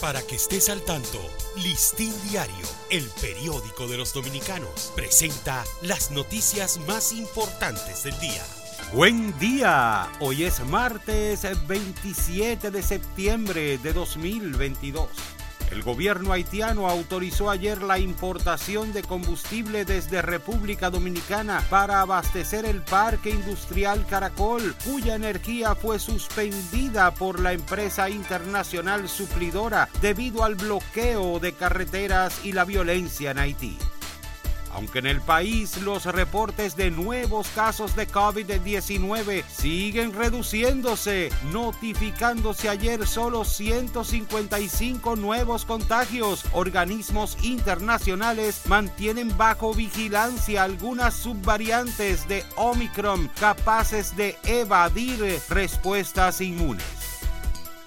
Para 0.00 0.22
que 0.22 0.36
estés 0.36 0.68
al 0.68 0.82
tanto, 0.82 1.18
Listín 1.56 2.12
Diario, 2.30 2.66
el 2.88 3.04
periódico 3.20 3.88
de 3.88 3.96
los 3.96 4.12
dominicanos, 4.12 4.92
presenta 4.94 5.64
las 5.82 6.12
noticias 6.12 6.78
más 6.86 7.12
importantes 7.12 8.04
del 8.04 8.16
día. 8.20 8.44
Buen 8.92 9.36
día, 9.40 10.08
hoy 10.20 10.44
es 10.44 10.64
martes 10.66 11.44
27 11.66 12.70
de 12.70 12.82
septiembre 12.82 13.78
de 13.78 13.92
2022. 13.92 15.08
El 15.70 15.82
gobierno 15.82 16.32
haitiano 16.32 16.88
autorizó 16.88 17.50
ayer 17.50 17.82
la 17.82 17.98
importación 17.98 18.92
de 18.92 19.02
combustible 19.02 19.84
desde 19.84 20.22
República 20.22 20.88
Dominicana 20.88 21.62
para 21.68 22.00
abastecer 22.00 22.64
el 22.64 22.82
parque 22.82 23.30
industrial 23.30 24.06
Caracol, 24.06 24.74
cuya 24.84 25.14
energía 25.14 25.74
fue 25.74 25.98
suspendida 25.98 27.12
por 27.12 27.40
la 27.40 27.52
empresa 27.52 28.08
internacional 28.08 29.08
suplidora 29.08 29.88
debido 30.00 30.42
al 30.42 30.54
bloqueo 30.54 31.38
de 31.38 31.52
carreteras 31.52 32.44
y 32.44 32.52
la 32.52 32.64
violencia 32.64 33.32
en 33.32 33.38
Haití. 33.38 33.78
Aunque 34.72 34.98
en 34.98 35.06
el 35.06 35.20
país 35.20 35.78
los 35.82 36.04
reportes 36.04 36.76
de 36.76 36.90
nuevos 36.90 37.48
casos 37.48 37.96
de 37.96 38.08
COVID-19 38.08 39.44
siguen 39.48 40.12
reduciéndose, 40.12 41.30
notificándose 41.52 42.68
ayer 42.68 43.06
solo 43.06 43.44
155 43.44 45.16
nuevos 45.16 45.64
contagios, 45.64 46.44
organismos 46.52 47.36
internacionales 47.42 48.62
mantienen 48.66 49.36
bajo 49.36 49.74
vigilancia 49.74 50.62
algunas 50.62 51.14
subvariantes 51.14 52.28
de 52.28 52.44
Omicron 52.56 53.30
capaces 53.40 54.16
de 54.16 54.36
evadir 54.44 55.40
respuestas 55.48 56.40
inmunes. 56.40 56.97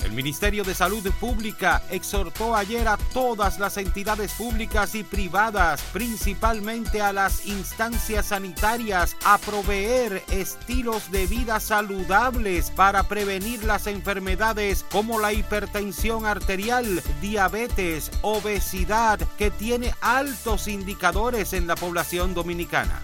El 0.03 0.13
Ministerio 0.13 0.63
de 0.63 0.73
Salud 0.73 1.07
Pública 1.19 1.83
exhortó 1.89 2.55
ayer 2.55 2.87
a 2.87 2.97
todas 2.97 3.59
las 3.59 3.77
entidades 3.77 4.33
públicas 4.33 4.95
y 4.95 5.03
privadas, 5.03 5.81
principalmente 5.93 7.01
a 7.01 7.13
las 7.13 7.45
instancias 7.45 8.27
sanitarias, 8.27 9.15
a 9.23 9.37
proveer 9.37 10.23
estilos 10.31 11.11
de 11.11 11.27
vida 11.27 11.59
saludables 11.59 12.71
para 12.71 13.03
prevenir 13.03 13.63
las 13.63 13.87
enfermedades 13.87 14.83
como 14.91 15.19
la 15.19 15.33
hipertensión 15.33 16.25
arterial, 16.25 17.01
diabetes, 17.21 18.11
obesidad, 18.21 19.19
que 19.37 19.51
tiene 19.51 19.93
altos 20.01 20.67
indicadores 20.67 21.53
en 21.53 21.67
la 21.67 21.75
población 21.75 22.33
dominicana. 22.33 23.01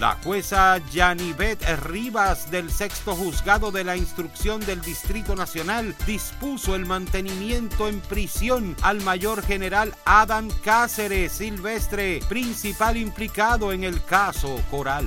La 0.00 0.16
jueza 0.24 0.78
Yanivet 0.90 1.62
Rivas 1.82 2.50
del 2.50 2.70
sexto 2.70 3.14
juzgado 3.14 3.70
de 3.70 3.84
la 3.84 3.98
instrucción 3.98 4.64
del 4.64 4.80
Distrito 4.80 5.36
Nacional 5.36 5.94
dispuso 6.06 6.74
el 6.74 6.86
mantenimiento 6.86 7.86
en 7.86 8.00
prisión 8.00 8.74
al 8.80 9.02
mayor 9.02 9.42
general 9.42 9.94
Adam 10.06 10.48
Cáceres 10.64 11.32
Silvestre, 11.32 12.20
principal 12.30 12.96
implicado 12.96 13.72
en 13.72 13.84
el 13.84 14.02
caso 14.02 14.62
Coral. 14.70 15.06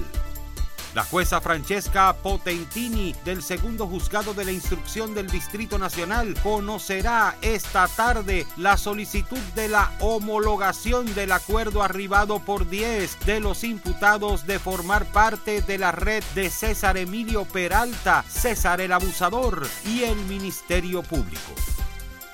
La 0.94 1.03
jueza 1.03 1.41
Francesca 1.41 2.13
Potentini 2.13 3.16
del 3.25 3.41
segundo 3.41 3.88
juzgado 3.88 4.36
de 4.36 4.45
la 4.45 4.52
instrucción 4.52 5.16
del 5.16 5.27
Distrito 5.27 5.80
Nacional 5.80 6.35
conocerá 6.44 7.35
esta 7.41 7.88
tarde 7.88 8.45
la 8.58 8.77
solicitud 8.77 9.39
de 9.55 9.69
la 9.69 9.91
homologación 10.02 11.11
del 11.16 11.31
acuerdo 11.31 11.81
arribado 11.81 12.39
por 12.39 12.69
10 12.69 13.25
de 13.25 13.39
los 13.39 13.63
imputados 13.63 14.45
de 14.45 14.59
formar 14.59 15.05
parte 15.05 15.63
de 15.63 15.80
la 15.80 15.91
red 15.91 16.23
de 16.35 16.52
César 16.52 16.95
Emilio 16.97 17.45
Peralta, 17.45 18.23
César 18.30 18.80
el 18.80 18.91
Abusador 18.91 19.67
y 19.88 20.03
el 20.03 20.17
Ministerio 20.25 21.02
Público. 21.02 21.53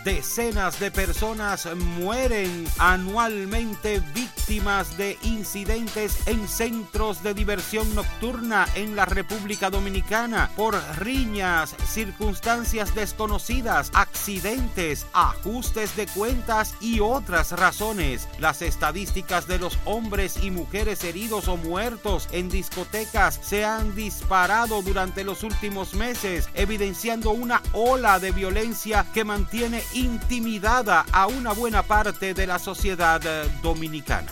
Decenas 0.04 0.80
de 0.80 0.92
personas 0.92 1.68
mueren 1.76 2.66
anualmente 2.78 4.02
víctimas 4.14 4.98
de 4.98 5.18
incidentes 5.24 6.26
en 6.26 6.48
centros 6.48 7.22
de 7.22 7.34
diversión 7.34 7.94
nocturna 7.94 8.66
en 8.76 8.96
la 8.96 9.04
República 9.04 9.70
Dominicana 9.70 10.52
por 10.56 10.82
riñas, 11.00 11.76
circunstancias 11.86 12.96
desconocidas, 12.96 13.92
accidentes, 13.94 15.06
ajustes 15.12 15.94
de 15.98 16.08
cuentas 16.08 16.76
y 16.80 17.02
otras 17.02 17.52
razones. 17.52 18.30
Las 18.40 18.62
estadísticas 18.62 19.48
de 19.48 19.60
los 19.60 19.78
hombres 19.84 20.42
y 20.42 20.50
mujeres 20.50 21.04
heridos 21.04 21.50
o 21.50 21.58
muertos 21.58 22.30
en 22.32 22.48
discotecas 22.48 23.38
se 23.44 23.66
han 23.66 23.94
disparado 23.96 24.82
durante 24.82 25.26
los 25.26 25.44
últimos 25.44 25.94
meses, 25.94 26.48
evidenciando 26.54 27.32
una 27.32 27.62
ola 27.74 28.20
de 28.20 28.32
violencia 28.32 29.06
que 29.14 29.26
mantiene 29.26 29.84
intimidada 29.94 31.06
a 31.12 31.28
una 31.28 31.54
buena 31.54 31.84
parte 31.84 32.34
de 32.34 32.48
la 32.48 32.60
sociedad 32.60 33.22
eh, 33.26 33.50
dominicana. 33.62 34.32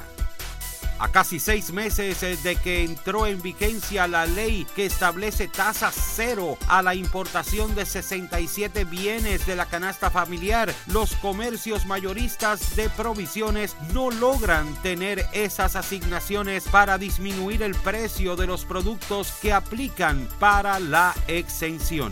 A 1.00 1.09
casi 1.09 1.40
seis 1.40 1.72
meses 1.72 2.23
eh, 2.23 2.38
de 2.41 2.56
que 2.56 2.84
entró 2.84 3.28
en 3.28 3.40
vigencia 3.41 4.07
la 4.07 4.25
ley 4.25 4.66
que 4.75 4.88
establece 4.88 5.47
tasa 5.47 5.91
cero 5.91 6.57
a 6.67 6.81
la 6.81 6.96
importación 6.96 7.75
de 7.75 7.85
67 7.85 8.84
bienes 8.85 9.46
de 9.46 9.56
la 9.56 9.67
canasta 9.67 10.09
familiar, 10.09 10.73
los 10.88 11.13
comercios 11.17 11.85
mayoristas 11.85 12.75
de 12.75 12.90
provisiones 12.90 13.75
no 13.94 14.09
logran 14.09 14.73
tener 14.81 15.23
esas 15.34 15.75
asignaciones 15.75 16.67
para 16.67 16.97
disminuir 16.97 17.62
el 17.62 17.75
precio 17.75 18.35
de 18.35 18.47
los 18.47 18.66
productos 18.66 19.34
que 19.40 19.53
aplican 19.53 20.28
para 20.40 20.79
la 20.79 21.13
exención. 21.28 22.12